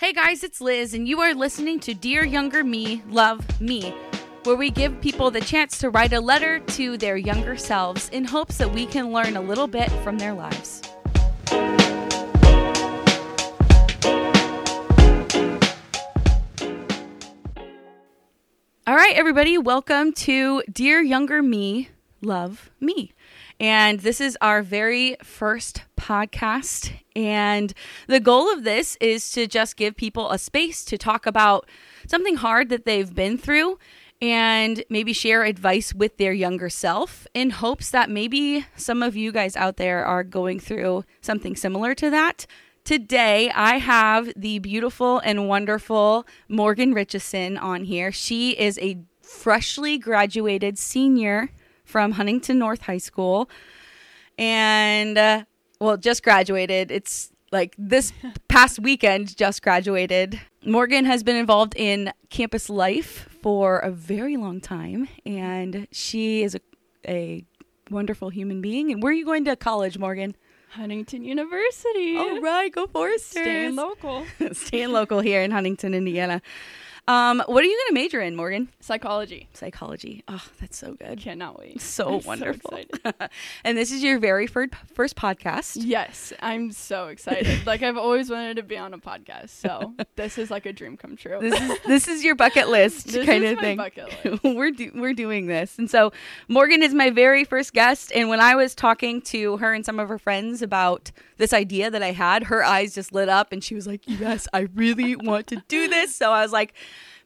[0.00, 3.94] Hey guys, it's Liz, and you are listening to Dear Younger Me, Love Me,
[4.44, 8.24] where we give people the chance to write a letter to their younger selves in
[8.24, 10.80] hopes that we can learn a little bit from their lives.
[18.86, 21.90] All right, everybody, welcome to Dear Younger Me,
[22.22, 23.12] Love Me.
[23.60, 26.92] And this is our very first podcast.
[27.14, 27.74] And
[28.06, 31.68] the goal of this is to just give people a space to talk about
[32.08, 33.78] something hard that they've been through
[34.22, 39.30] and maybe share advice with their younger self in hopes that maybe some of you
[39.30, 42.46] guys out there are going through something similar to that.
[42.84, 48.10] Today, I have the beautiful and wonderful Morgan Richardson on here.
[48.10, 51.50] She is a freshly graduated senior
[51.90, 53.50] from Huntington North High School.
[54.38, 55.44] And, uh,
[55.80, 56.90] well, just graduated.
[56.90, 58.12] It's like this
[58.48, 60.40] past weekend, just graduated.
[60.64, 66.54] Morgan has been involved in campus life for a very long time, and she is
[66.54, 66.60] a,
[67.08, 67.44] a
[67.90, 68.92] wonderful human being.
[68.92, 70.36] And where are you going to college, Morgan?
[70.70, 72.16] Huntington University.
[72.16, 73.42] All right, go Foresters.
[73.42, 74.24] Staying local.
[74.52, 76.40] Staying local here in Huntington, Indiana.
[77.08, 78.68] Um, what are you going to major in, Morgan?
[78.80, 79.48] Psychology.
[79.52, 80.22] Psychology.
[80.28, 81.18] Oh, that's so good.
[81.18, 81.80] Cannot wait.
[81.90, 82.78] So I'm wonderful.
[83.04, 83.12] So
[83.64, 85.76] and this is your very first first podcast.
[85.80, 87.66] yes, I'm so excited.
[87.66, 90.96] like I've always wanted to be on a podcast, so this is like a dream
[90.96, 91.38] come true.
[91.40, 93.78] This is this is your bucket list This kind of thing.
[94.54, 96.12] we're do- we're doing this, and so
[96.48, 98.12] Morgan is my very first guest.
[98.14, 101.90] And when I was talking to her and some of her friends about this idea
[101.90, 105.16] that I had, her eyes just lit up, and she was like, "Yes, I really
[105.16, 106.74] want to do this." So I was like.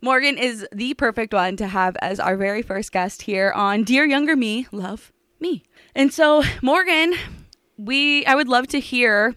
[0.04, 4.04] Morgan is the perfect one to have as our very first guest here on Dear
[4.04, 5.62] Younger Me, Love Me.
[5.94, 7.14] And so, Morgan,
[7.78, 9.34] we I would love to hear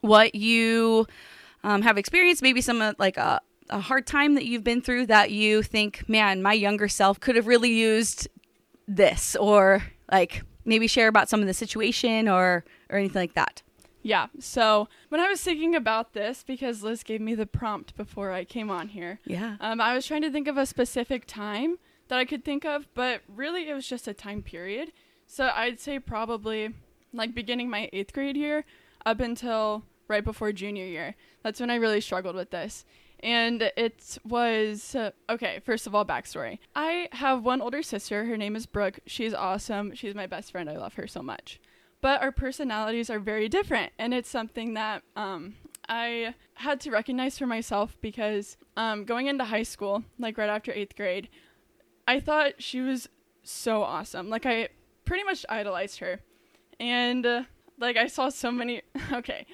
[0.00, 1.08] what you
[1.64, 5.06] um, have experienced, maybe some uh, like a, a hard time that you've been through
[5.06, 8.28] that you think, man, my younger self could have really used
[8.86, 9.82] this, or
[10.12, 13.62] like maybe share about some of the situation or or anything like that.
[14.02, 14.28] Yeah.
[14.38, 18.44] So when I was thinking about this, because Liz gave me the prompt before I
[18.44, 19.56] came on here, Yeah.
[19.60, 21.78] um, I was trying to think of a specific time
[22.08, 24.92] that I could think of, but really it was just a time period.
[25.26, 26.74] So I'd say probably
[27.12, 28.64] like beginning my eighth grade year
[29.04, 31.14] up until right before junior year.
[31.42, 32.84] That's when I really struggled with this.
[33.22, 35.60] And it was uh, okay.
[35.64, 36.58] First of all, backstory.
[36.74, 38.24] I have one older sister.
[38.24, 38.98] Her name is Brooke.
[39.06, 39.94] She's awesome.
[39.94, 40.70] She's my best friend.
[40.70, 41.60] I love her so much
[42.00, 45.54] but our personalities are very different and it's something that um,
[45.88, 50.72] i had to recognize for myself because um, going into high school like right after
[50.72, 51.28] eighth grade
[52.06, 53.08] i thought she was
[53.42, 54.28] so awesome.
[54.28, 54.68] Like i
[55.04, 56.20] pretty much idolized her.
[56.78, 57.42] And uh,
[57.78, 59.46] like i saw so many okay.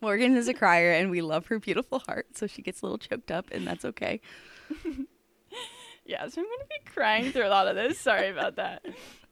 [0.00, 2.98] Morgan is a crier, and we love her beautiful heart, so she gets a little
[2.98, 4.20] choked up, and that's okay.
[6.06, 7.98] yeah so i'm gonna be crying through a lot of this.
[7.98, 8.84] Sorry about that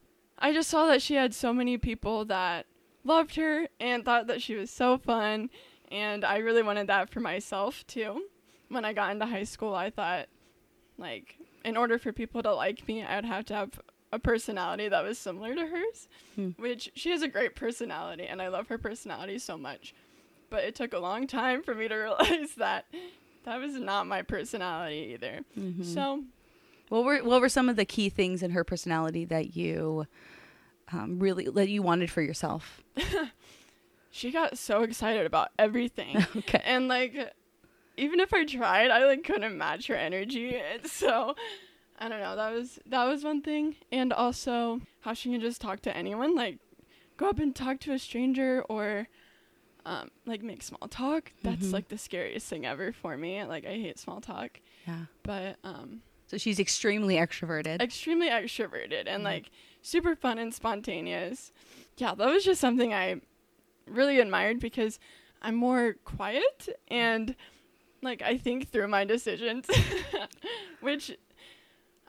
[0.42, 2.66] i just saw that she had so many people that
[3.04, 5.48] loved her and thought that she was so fun
[5.90, 8.22] and i really wanted that for myself too
[8.68, 10.26] when i got into high school i thought
[10.98, 13.80] like in order for people to like me i would have to have
[14.12, 16.50] a personality that was similar to hers Hmm.
[16.58, 19.94] which she has a great personality and i love her personality so much
[20.50, 22.84] but it took a long time for me to realize that
[23.44, 25.84] that was not my personality either Mhm.
[25.84, 26.22] so
[26.92, 30.06] What were what were some of the key things in her personality that you
[30.92, 32.82] um, really that you wanted for yourself?
[34.10, 36.60] she got so excited about everything Okay.
[36.64, 37.32] and like
[37.96, 41.34] even if i tried i like couldn't match her energy and so
[41.98, 45.62] i don't know that was that was one thing and also how she can just
[45.62, 46.58] talk to anyone like
[47.16, 49.08] go up and talk to a stranger or
[49.86, 51.72] um, like make small talk that's Mhm.
[51.72, 55.06] like the scariest thing ever for me like i hate small talk Yeah.
[55.22, 56.02] but um
[56.32, 57.82] So she's extremely extroverted.
[57.82, 59.24] extremely extroverted and Mhm.
[59.26, 59.50] like
[59.82, 61.52] super fun and spontaneous.
[61.98, 63.20] Yeah, that was just something I
[63.86, 64.98] really admired because
[65.42, 67.36] I'm more quiet and
[68.00, 69.66] like I think through my decisions,
[70.80, 71.14] which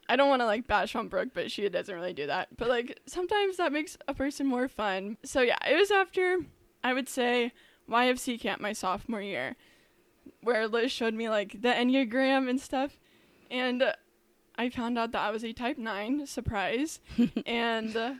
[0.08, 2.48] I don't want to like bash on Brooke, but she doesn't really do that.
[2.56, 5.18] But like sometimes that makes a person more fun.
[5.22, 6.38] So yeah, it was after
[6.82, 7.52] I would say
[7.90, 9.56] YFC camp my sophomore year,
[10.40, 12.98] where Liz showed me like the Enneagram and stuff,
[13.50, 13.92] and
[14.56, 16.26] I found out that I was a Type Nine.
[16.26, 17.00] Surprise,
[17.46, 18.14] and uh,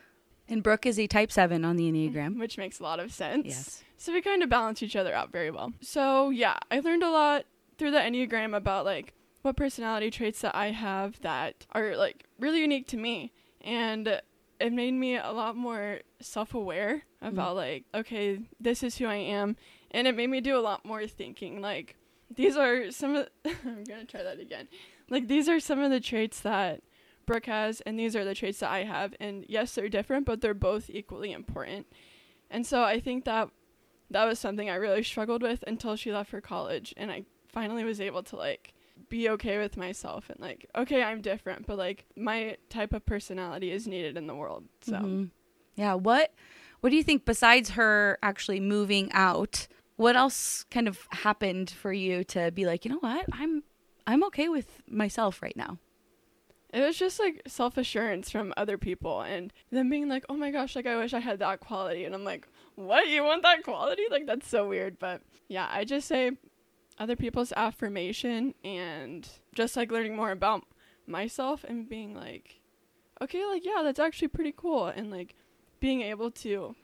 [0.48, 2.38] and Brooke is a type 7 on the Enneagram.
[2.38, 3.46] which makes a lot of sense.
[3.46, 3.82] Yes.
[3.96, 5.72] So we kind of balance each other out very well.
[5.80, 7.44] So yeah, I learned a lot
[7.78, 12.60] through the Enneagram about like what personality traits that I have that are like really
[12.60, 13.32] unique to me.
[13.62, 14.20] And
[14.60, 19.16] it made me a lot more self aware about like, okay, this is who I
[19.16, 19.56] am.
[19.90, 21.60] And it made me do a lot more thinking.
[21.60, 21.96] Like,
[22.34, 24.68] these are some of I'm to try that again.
[25.10, 26.82] Like these are some of the traits that
[27.26, 30.40] Brooke has and these are the traits that I have and yes, they're different, but
[30.40, 31.86] they're both equally important.
[32.50, 33.48] And so I think that
[34.10, 37.84] that was something I really struggled with until she left for college and I finally
[37.84, 38.74] was able to like
[39.08, 43.70] be okay with myself and like okay, I'm different, but like my type of personality
[43.70, 44.64] is needed in the world.
[44.82, 45.30] So Mhm.
[45.76, 46.32] Yeah, what
[46.80, 49.66] what do you think besides her actually moving out?
[49.96, 53.26] What else kind of happened for you to be like, you know what?
[53.32, 53.62] I'm
[54.06, 55.78] I'm okay with myself right now.
[56.72, 60.50] It was just like self assurance from other people and them being like, oh my
[60.50, 62.04] gosh, like I wish I had that quality.
[62.04, 63.08] And I'm like, what?
[63.08, 64.02] You want that quality?
[64.10, 64.98] Like that's so weird.
[64.98, 66.32] But yeah, I just say
[66.98, 70.64] other people's affirmation and just like learning more about
[71.06, 72.60] myself and being like,
[73.20, 74.86] okay, like yeah, that's actually pretty cool.
[74.86, 75.36] And like
[75.78, 76.74] being able to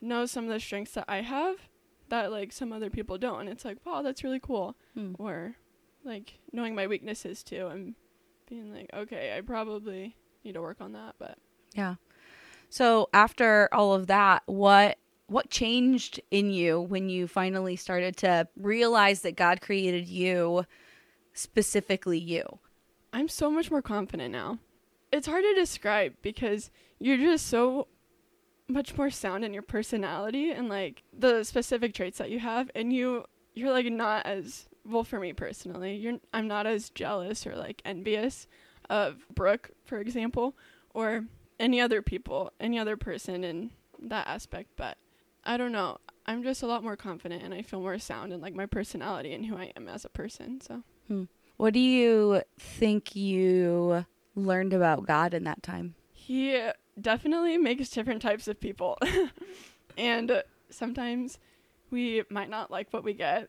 [0.00, 1.68] know some of the strengths that I have
[2.08, 3.40] that like some other people don't.
[3.40, 4.76] And it's like, wow, that's really cool.
[4.94, 5.14] Hmm.
[5.18, 5.56] Or
[6.04, 7.94] like knowing my weaknesses too and
[8.48, 11.38] being like, okay, I probably need to work on that, but
[11.74, 11.96] Yeah.
[12.68, 14.98] So after all of that, what
[15.28, 20.64] what changed in you when you finally started to realize that God created you
[21.32, 22.60] specifically you?
[23.12, 24.58] I'm so much more confident now.
[25.12, 27.88] It's hard to describe because you're just so
[28.68, 32.92] much more sound in your personality and like the specific traits that you have and
[32.92, 33.24] you
[33.54, 35.96] you're like not as well for me personally.
[35.96, 38.46] You're I'm not as jealous or like envious
[38.88, 40.54] of Brooke, for example,
[40.94, 41.24] or
[41.58, 43.70] any other people, any other person in
[44.00, 44.98] that aspect, but
[45.44, 45.98] I don't know.
[46.26, 49.32] I'm just a lot more confident and I feel more sound in like my personality
[49.32, 50.60] and who I am as a person.
[50.60, 51.24] So hmm.
[51.56, 54.04] What do you think you
[54.34, 55.94] learned about God in that time?
[56.26, 56.60] He
[57.00, 58.98] definitely makes different types of people.
[59.96, 61.38] and sometimes
[61.92, 63.48] we might not like what we get,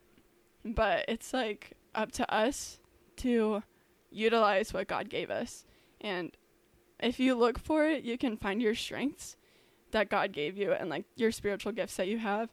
[0.63, 2.79] but it's like up to us
[3.17, 3.63] to
[4.11, 5.65] utilize what God gave us.
[6.01, 6.37] And
[6.99, 9.37] if you look for it, you can find your strengths
[9.89, 12.51] that God gave you and like your spiritual gifts that you have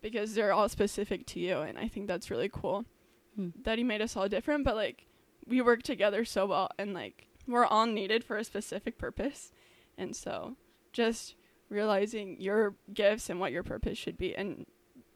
[0.00, 1.58] because they're all specific to you.
[1.58, 2.84] And I think that's really cool
[3.34, 3.48] Hmm.
[3.64, 5.06] that He made us all different, but like
[5.48, 9.50] we work together so well and like we're all needed for a specific purpose.
[9.96, 10.56] And so
[10.92, 11.34] just
[11.68, 14.66] realizing your gifts and what your purpose should be and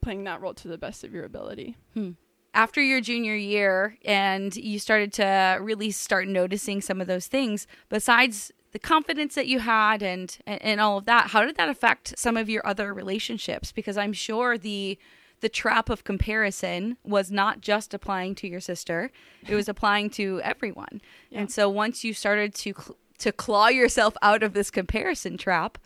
[0.02, 1.76] playing that role to the best of your ability.
[1.94, 2.12] Hmm.
[2.54, 7.66] After your junior year and you started to really start noticing some of those things,
[7.88, 11.68] besides the confidence that you had and and, and all of that, how did that
[11.68, 13.72] affect some of your other relationships?
[13.72, 14.98] Because I'm sure the
[15.40, 19.10] the trap of comparison was not just applying to your sister;
[19.46, 21.00] it was applying to everyone.
[21.30, 21.40] Yeah.
[21.40, 25.78] And so once you started to cl- to claw yourself out of this comparison trap,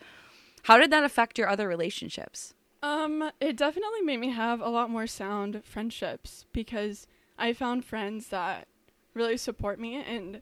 [0.63, 2.53] how did that affect your other relationships?
[2.81, 7.07] Um, it definitely made me have a lot more sound friendships because
[7.37, 8.67] I found friends that
[9.13, 10.41] really support me and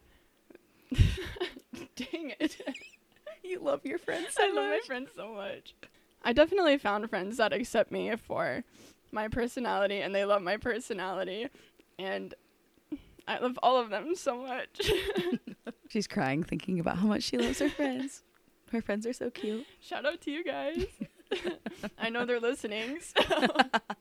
[1.95, 2.61] dang it.
[3.43, 5.73] You love your friends I love my friends so much.
[6.23, 8.63] I definitely found friends that accept me for
[9.11, 11.47] my personality and they love my personality
[11.97, 12.35] and
[13.27, 14.91] I love all of them so much.
[15.91, 18.23] She's crying thinking about how much she loves her friends.
[18.71, 19.65] Her friends are so cute.
[19.81, 20.85] Shout out to you guys.
[21.99, 22.99] I know they're listening.
[23.01, 23.47] So.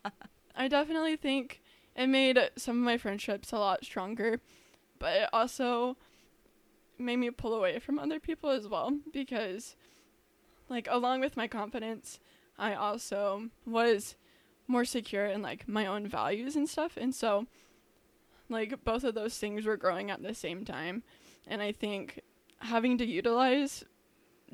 [0.57, 1.61] I definitely think
[1.97, 4.41] it made some of my friendships a lot stronger,
[5.01, 5.97] but it also
[6.97, 9.75] made me pull away from other people as well because,
[10.69, 12.21] like, along with my confidence,
[12.57, 14.15] I also was
[14.69, 17.49] more secure in like my own values and stuff, and so
[18.49, 21.03] like both of those things were growing at the same time,
[21.51, 22.21] and I think
[22.61, 23.85] having to utilize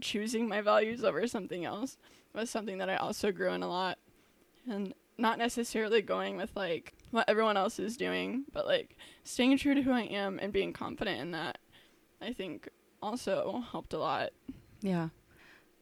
[0.01, 1.97] choosing my values over something else
[2.35, 3.99] was something that I also grew in a lot.
[4.69, 9.75] And not necessarily going with like what everyone else is doing, but like staying true
[9.75, 11.59] to who I am and being confident in that,
[12.21, 12.69] I think
[13.03, 14.31] also helped a lot.
[14.81, 15.09] Yeah.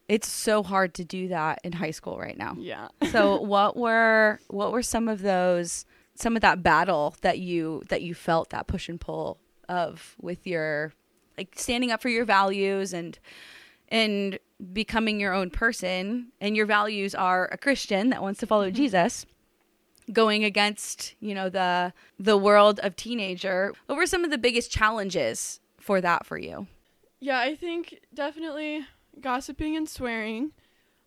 [0.07, 2.55] It's so hard to do that in high school right now.
[2.59, 2.89] Yeah.
[3.11, 8.01] So what were what were some of those some of that battle that you that
[8.01, 10.93] you felt that push and pull of with your
[11.37, 13.17] like standing up for your values and
[13.89, 14.39] and
[14.73, 19.25] becoming your own person and your values are a Christian that wants to follow Jesus
[20.11, 23.73] going against, you know, the the world of teenager.
[23.87, 26.67] What were some of the biggest challenges for that for you?
[27.19, 28.85] Yeah, I think definitely
[29.19, 30.51] gossiping and swearing.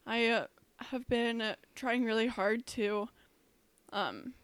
[0.06, 0.46] I uh,
[0.78, 3.08] have been uh, trying really hard to
[3.92, 4.34] um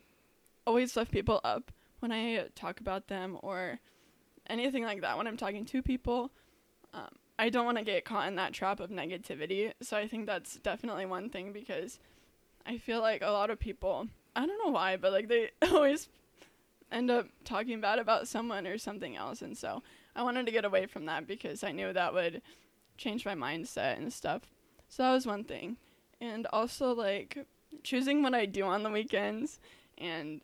[0.66, 3.80] always lift people up when I talk about them or
[4.48, 6.30] anything like that when I'm talking to people.
[6.92, 7.08] Um,
[7.38, 9.72] I don't want to get caught in that trap of negativity.
[9.82, 11.98] So I think that's definitely one thing because
[12.66, 16.08] I feel like a lot of people, I don't know why, but like they always
[16.92, 19.42] end up talking bad about someone or something else.
[19.42, 19.82] And so
[20.14, 22.40] I wanted to get away from that because I knew that would
[22.96, 24.42] change my mindset and stuff.
[24.88, 25.76] So that was one thing.
[26.20, 27.46] And also, like,
[27.82, 29.58] choosing what I do on the weekends.
[29.98, 30.40] And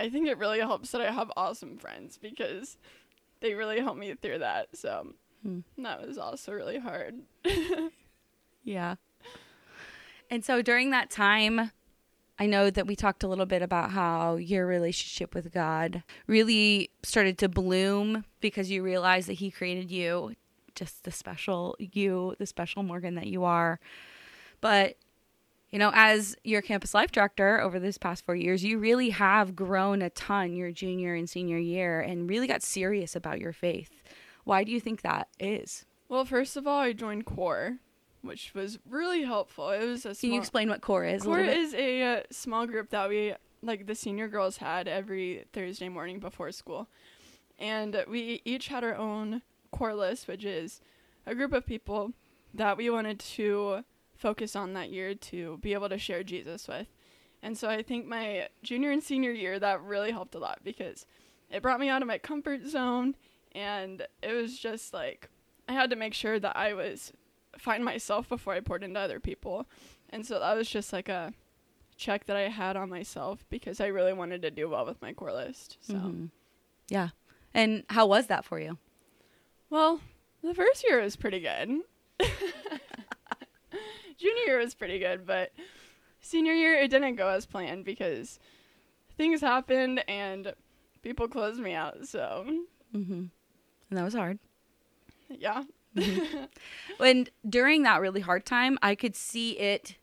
[0.00, 2.76] I think it really helps that I have awesome friends because
[3.40, 4.76] they really help me through that.
[4.76, 5.60] So Hmm.
[5.78, 7.14] that was also really hard.
[8.62, 8.96] Yeah.
[10.30, 11.72] And so during that time,
[12.38, 16.90] I know that we talked a little bit about how your relationship with God really
[17.02, 20.34] started to bloom because you realized that He created you,
[20.74, 23.80] just the special you, the special Morgan that you are.
[24.60, 24.96] But,
[25.70, 29.54] you know, as your campus life director over this past four years, you really have
[29.54, 34.02] grown a ton your junior and senior year and really got serious about your faith.
[34.44, 35.84] Why do you think that is?
[36.08, 37.78] Well, first of all, I joined CORE,
[38.22, 39.70] which was really helpful.
[39.70, 41.22] It was a Can you explain what core is?
[41.22, 41.56] CORE bit?
[41.56, 46.18] is a uh, small group that we, like the senior girls, had every Thursday morning
[46.18, 46.88] before school.
[47.60, 50.80] And we each had our own core list, which is
[51.26, 52.12] a group of people
[52.54, 53.84] that we wanted to
[54.20, 56.86] focus on that year to be able to share Jesus with.
[57.42, 61.06] And so I think my junior and senior year, that really helped a lot because
[61.50, 63.16] it brought me out of my comfort zone.
[63.52, 65.28] And it was just like,
[65.68, 67.12] I had to make sure that I was
[67.58, 69.66] fine myself before I poured into other people.
[70.10, 71.32] And so that was just like a
[71.96, 75.12] check that I had on myself because I really wanted to do well with my
[75.14, 75.78] core list.
[75.80, 76.30] So, Mhm.
[76.88, 77.08] Yeah.
[77.54, 78.78] And how was that for you?
[79.70, 80.00] well,
[80.42, 81.80] the first year was pretty good.
[84.20, 85.52] Junior year was pretty good, but
[86.20, 88.38] senior year it didn't go as planned because
[89.16, 90.52] things happened and
[91.02, 92.06] people closed me out.
[92.06, 92.44] So,
[92.94, 93.24] Mm-hmm.
[93.90, 94.38] And that was hard.
[95.28, 95.62] yeah.
[97.00, 99.96] And during that really hard time, I could see it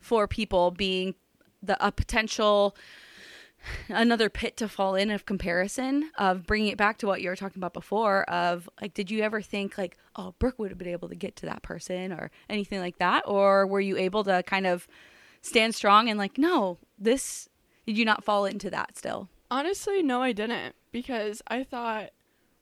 [0.00, 1.14] for people being
[1.62, 2.76] the a potential
[3.88, 7.36] another pit to fall in of comparison of bringing it back to what you were
[7.36, 10.88] talking about before of like did you ever think like oh brooke would have been
[10.88, 14.42] able to get to that person or anything like that or were you able to
[14.44, 14.86] kind of
[15.42, 17.48] stand strong and like no this
[17.86, 22.10] did you not fall into that still Honestly, no, I didn't because I thought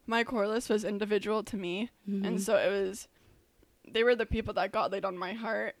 [0.05, 1.89] my core list was individual to me.
[2.05, 2.37] And mm-hmm.
[2.37, 3.07] so it was,
[3.87, 5.75] they were the people that God laid on my heart.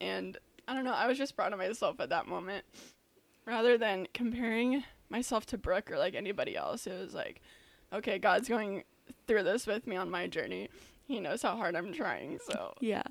[0.00, 0.36] And
[0.68, 2.64] I don't know, I was just proud of myself at that moment.
[3.46, 7.40] Rather than comparing myself to Brooke or like anybody else, it was like,
[7.92, 8.84] okay, God's going
[9.26, 10.68] through this with me on my journey.
[11.06, 12.38] He knows how hard I'm trying.
[12.50, 13.02] So, Yeah.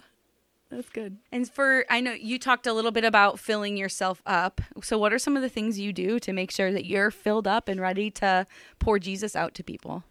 [0.69, 1.17] That's good.
[1.31, 4.61] And for I know you talked a little bit about filling yourself up.
[4.83, 7.47] So what are some of the things you do to make sure that you're filled
[7.47, 8.45] up and ready to
[8.77, 10.03] pour Jesus out to people?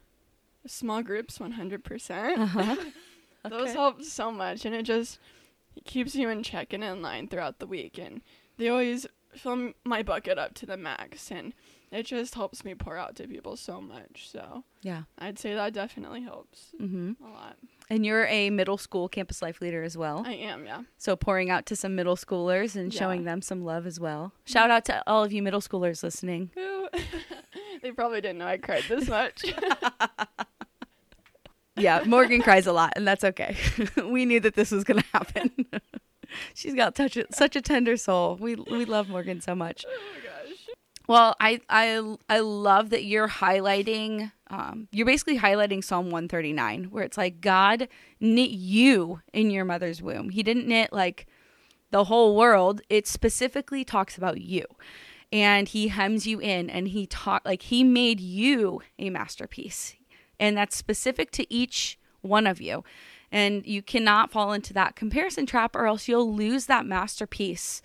[0.69, 2.39] small groups, 100%.
[2.39, 2.77] Uh-huh.
[3.49, 5.19] Those help so much, and it just
[5.85, 7.99] keeps you in check and in line throughout the week.
[7.99, 8.21] And
[8.59, 11.53] they always fill my bucket up to the max, and
[11.91, 14.29] it just helps me pour out to people so much.
[14.31, 15.03] So Yeah.
[15.19, 17.17] I'd say that definitely helps Mhm.
[17.21, 17.57] a lot.
[17.91, 20.23] And you're a middle school campus life leader as well.
[20.27, 20.83] I am, yeah.
[20.99, 22.99] So pouring out to some middle schoolers and Yeah.
[23.01, 24.33] showing them some love as well.
[24.45, 26.51] Shout out to all of you middle schoolers listening.
[27.81, 29.45] They probably didn't know I cried this much.
[31.77, 33.57] Yeah, Morgan cries a lot, and that's okay.
[34.05, 35.53] we knew that this was going to happen.
[36.55, 38.37] She's got such a, such a tender soul.
[38.41, 39.85] We we love Morgan so much.
[39.89, 40.59] oh my gosh.
[41.09, 44.31] Well, I I I love that you're highlighting.
[44.51, 47.89] Um, you're basically highlighting Psalm 139, where it's like God
[48.21, 50.31] knit you in your mother's womb.
[50.31, 51.27] He didn't knit like
[51.91, 52.83] the whole world.
[52.91, 54.65] It specifically talks about you,
[55.33, 59.97] and He hems you in, and He taught like He made you a masterpiece,
[60.39, 62.85] and that's specific to each one of you.
[63.31, 67.83] And you cannot fall into that comparison trap, or else you'll lose that masterpiece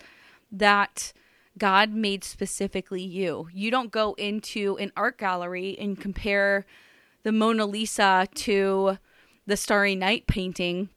[0.50, 1.12] that
[1.58, 3.48] God made specifically you.
[3.52, 6.64] You don't go into an art gallery and compare
[7.22, 8.98] the Mona Lisa to
[9.46, 10.88] the Starry Night painting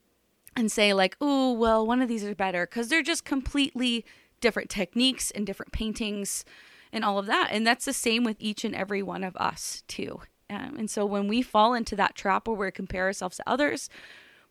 [0.56, 4.06] and say, like, oh, well, one of these are better because they're just completely
[4.42, 6.46] different techniques and different paintings
[6.92, 7.50] and all of that.
[7.52, 10.22] And that's the same with each and every one of us, too.
[10.50, 13.90] Um, and so when we fall into that trap where we compare ourselves to others,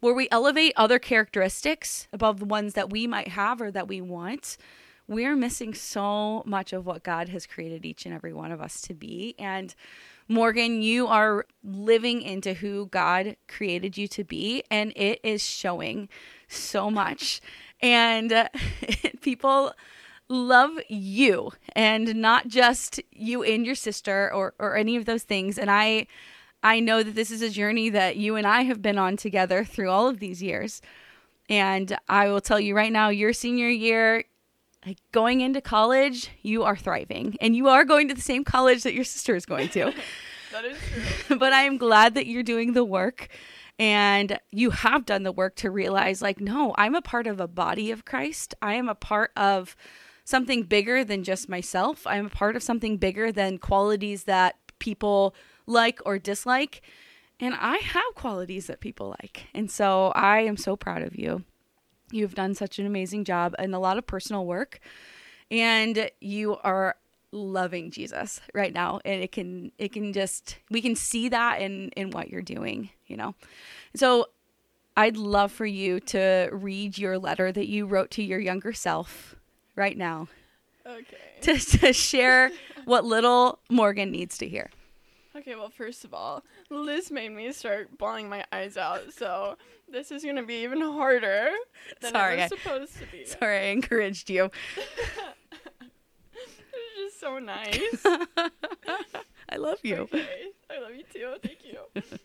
[0.01, 4.01] where we elevate other characteristics above the ones that we might have or that we
[4.01, 4.57] want,
[5.09, 8.81] we're missing so much of what God has created each and every one of us
[8.83, 9.35] to be.
[9.39, 9.75] And
[10.29, 16.09] Morgan, you are living into who God created you to be, and it is showing
[16.49, 17.41] so much.
[17.83, 18.49] And uh,
[19.21, 19.75] people
[20.31, 25.59] love you and not just you and your sister or, or any of those things.
[25.59, 26.07] And I
[26.67, 29.65] I know that this is a journey that you and I have been on together
[29.65, 30.83] through all of these years.
[31.49, 34.25] And I will tell you right now, your senior year
[34.85, 38.83] like going into college, you are thriving and you are going to the same college
[38.83, 39.93] that your sister is going to.
[40.53, 40.79] That is
[41.27, 41.39] true.
[41.39, 43.29] but I am glad that you're doing the work
[43.79, 47.49] and you have done the work to realize like no, I'm a part of a
[47.49, 48.55] body of Christ.
[48.63, 49.77] I am a part of
[50.25, 52.07] something bigger than just myself.
[52.07, 55.35] I'm a part of something bigger than qualities that people
[55.67, 56.83] like or dislike.
[57.39, 59.47] And I have qualities that people like.
[59.55, 61.45] And so I am so proud of you.
[62.11, 64.81] You've done such an amazing job and a lot of personal work.
[65.51, 66.97] And you are
[67.33, 69.01] loving Jesus right now.
[69.05, 72.91] And it can it can just we can see that in in what you're doing,
[73.07, 73.35] you know.
[73.95, 74.27] So
[74.97, 79.35] I'd love for you to read your letter that you wrote to your younger self
[79.75, 80.29] right now
[80.87, 81.17] Okay.
[81.43, 82.51] to, to share
[82.87, 84.71] what little Morgan needs to hear.
[85.39, 89.57] Okay, well, first of all, Liz made me start bawling my eyes out, so
[89.89, 91.51] this is gonna be even harder
[92.01, 93.25] than Sorry, I- it was supposed to be.
[93.27, 94.51] Sorry, I encouraged you.
[96.99, 98.05] It's just so nice.
[99.49, 99.97] I love you.
[100.13, 101.35] Okay, I love you too.
[101.43, 102.03] Thank you.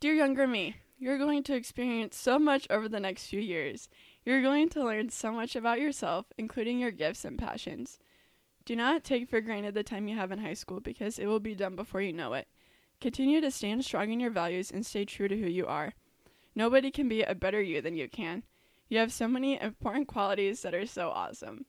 [0.00, 3.88] Dear younger me, you're going to experience so much over the next few years.
[4.24, 7.98] You're going to learn so much about yourself, including your gifts and passions.
[8.68, 11.40] Do not take for granted the time you have in high school because it will
[11.40, 12.46] be done before you know it.
[13.00, 15.94] Continue to stand strong in your values and stay true to who you are.
[16.54, 18.42] Nobody can be a better you than you can.
[18.90, 21.64] You have so many important qualities that are so awesome.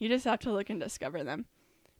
[0.00, 1.46] You just have to look and discover them.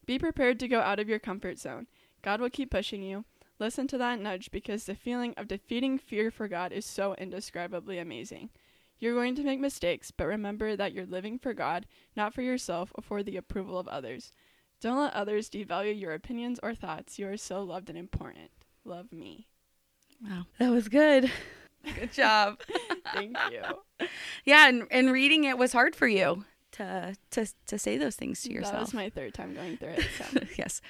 [0.05, 1.87] Be prepared to go out of your comfort zone.
[2.21, 3.27] God will keep pushing you.
[3.61, 7.99] Listen to that nudge because the feeling of defeating fear for God is so indescribably
[8.01, 8.51] amazing.
[9.01, 12.93] You're going to make mistakes, but remember that you're living for God, not for yourself
[12.95, 14.33] or for the approval of others.
[14.81, 17.19] Don't let others devalue your opinions or thoughts.
[17.19, 18.51] You are so loved and important.
[18.85, 19.47] Love me.
[20.23, 21.31] Wow, that was good.
[21.99, 22.61] Good job.
[23.15, 24.07] Thank you.
[24.45, 28.43] yeah, and, and reading it was hard for you to to to say those things
[28.43, 28.75] to yourself.
[28.75, 30.07] That was my third time going through it.
[30.17, 30.41] So.
[30.59, 30.83] yes.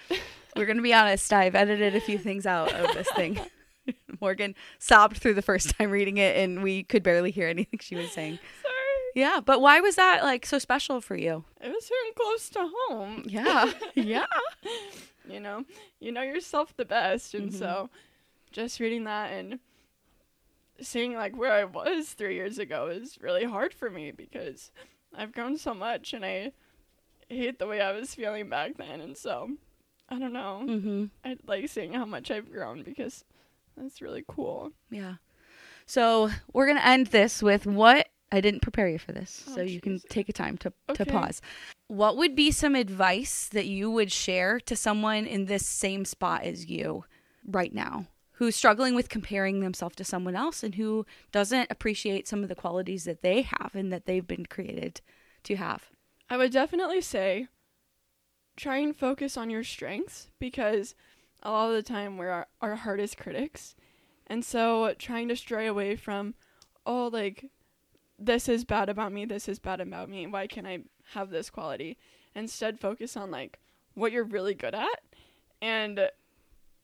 [0.56, 1.32] We're going to be honest.
[1.32, 3.38] I've edited a few things out of this thing.
[4.20, 7.96] Morgan sobbed through the first time reading it, and we could barely hear anything she
[7.96, 8.38] was saying.
[8.62, 8.74] Sorry.
[9.14, 11.44] Yeah, but why was that like so special for you?
[11.60, 13.24] It was hitting close to home.
[13.26, 14.26] Yeah, yeah.
[15.28, 15.64] you know
[16.00, 17.58] you know yourself the best and Mhm.
[17.58, 17.90] so
[18.50, 19.58] just reading that and
[20.80, 24.70] seeing like where i was three years ago is really hard for me because
[25.16, 26.50] i've grown so much and i
[27.28, 29.50] hate the way i was feeling back then and so
[30.08, 31.04] i don't know Mm-hmm.
[31.24, 33.24] i like seeing how much i've grown because
[33.80, 35.14] that's really cool Yeah.
[35.86, 39.62] So we're gonna end this with what I didn't prepare you for this, Oh, so
[39.62, 41.42] you can take a time to to pause.
[41.88, 46.44] What would be some advice that you would share to someone in this same spot
[46.44, 47.04] as you
[47.44, 52.44] right now, who's struggling with comparing themselves to someone else and who doesn't appreciate some
[52.44, 55.00] of the qualities that they have and that they've been created
[55.42, 55.90] to have?
[56.28, 57.48] I would definitely say
[58.56, 60.94] try and focus on your strengths because
[61.42, 63.74] a lot of the time we're our, our hardest critics.
[64.26, 66.34] And so trying to stray away from,
[66.86, 67.46] oh, like,
[68.18, 70.80] this is bad about me, this is bad about me, why can't I
[71.14, 71.96] have this quality?
[72.34, 73.58] Instead, focus on, like,
[73.94, 75.02] what you're really good at
[75.60, 76.08] and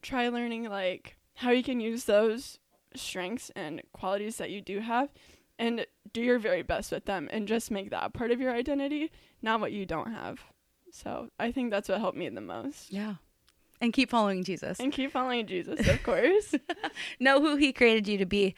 [0.02, 2.58] try learning, like, how you can use those
[2.94, 5.10] strengths and qualities that you do have
[5.58, 9.10] and do your very best with them and just make that part of your identity,
[9.42, 10.40] not what you don't have.
[10.90, 12.92] So I think that's what helped me the most.
[12.92, 13.16] Yeah.
[13.80, 14.80] And keep following Jesus.
[14.80, 16.54] And keep following Jesus, of course.
[17.20, 18.54] know who he created you to be.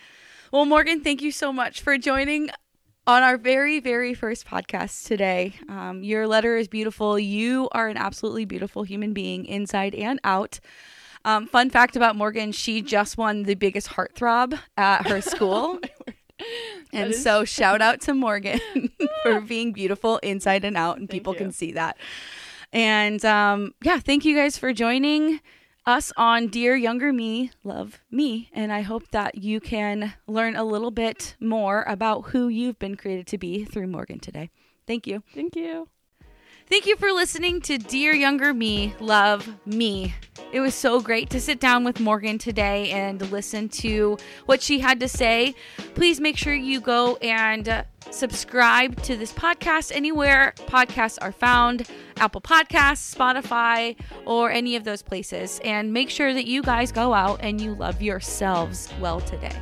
[0.52, 2.50] Well, Morgan, thank you so much for joining
[3.06, 5.54] on our very, very first podcast today.
[5.68, 7.18] Um, your letter is beautiful.
[7.18, 10.60] You are an absolutely beautiful human being, inside and out.
[11.24, 15.80] Um, fun fact about Morgan: she just won the biggest heartthrob at her school,
[16.92, 18.60] and is so shout out to Morgan
[19.22, 21.38] for being beautiful inside and out, and Thank people you.
[21.38, 21.96] can see that.
[22.72, 25.40] And um, yeah, thank you guys for joining
[25.86, 28.50] us on Dear Younger Me, Love Me.
[28.52, 32.96] And I hope that you can learn a little bit more about who you've been
[32.96, 34.50] created to be through Morgan today.
[34.86, 35.22] Thank you.
[35.34, 35.88] Thank you.
[36.68, 40.14] Thank you for listening to Dear Younger Me, Love Me.
[40.52, 44.78] It was so great to sit down with Morgan today and listen to what she
[44.78, 45.54] had to say.
[45.94, 52.42] Please make sure you go and subscribe to this podcast anywhere podcasts are found Apple
[52.42, 55.60] Podcasts, Spotify, or any of those places.
[55.64, 59.56] And make sure that you guys go out and you love yourselves well today.